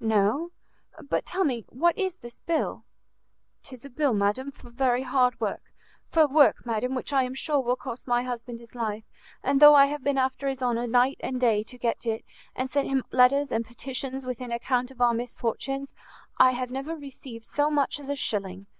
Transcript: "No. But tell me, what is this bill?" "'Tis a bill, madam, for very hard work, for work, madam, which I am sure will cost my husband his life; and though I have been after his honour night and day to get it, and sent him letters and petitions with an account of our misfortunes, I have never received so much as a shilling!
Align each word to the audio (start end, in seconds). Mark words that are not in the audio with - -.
"No. 0.00 0.50
But 1.00 1.24
tell 1.24 1.44
me, 1.44 1.64
what 1.68 1.96
is 1.96 2.16
this 2.16 2.40
bill?" 2.40 2.84
"'Tis 3.62 3.84
a 3.84 3.88
bill, 3.90 4.14
madam, 4.14 4.50
for 4.50 4.68
very 4.68 5.02
hard 5.04 5.38
work, 5.40 5.62
for 6.10 6.26
work, 6.26 6.66
madam, 6.66 6.96
which 6.96 7.12
I 7.12 7.22
am 7.22 7.34
sure 7.36 7.60
will 7.60 7.76
cost 7.76 8.08
my 8.08 8.24
husband 8.24 8.58
his 8.58 8.74
life; 8.74 9.04
and 9.44 9.60
though 9.60 9.76
I 9.76 9.86
have 9.86 10.02
been 10.02 10.18
after 10.18 10.48
his 10.48 10.60
honour 10.60 10.88
night 10.88 11.18
and 11.20 11.40
day 11.40 11.62
to 11.62 11.78
get 11.78 12.04
it, 12.04 12.24
and 12.56 12.68
sent 12.68 12.88
him 12.88 13.04
letters 13.12 13.52
and 13.52 13.64
petitions 13.64 14.26
with 14.26 14.40
an 14.40 14.50
account 14.50 14.90
of 14.90 15.00
our 15.00 15.14
misfortunes, 15.14 15.94
I 16.36 16.50
have 16.50 16.72
never 16.72 16.96
received 16.96 17.44
so 17.44 17.70
much 17.70 18.00
as 18.00 18.08
a 18.08 18.16
shilling! 18.16 18.66